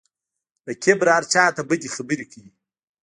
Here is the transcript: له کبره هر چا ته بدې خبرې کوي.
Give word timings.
له 0.65 0.73
کبره 0.83 1.11
هر 1.17 1.23
چا 1.33 1.43
ته 1.55 1.61
بدې 1.69 1.89
خبرې 1.95 2.25
کوي. 2.31 2.51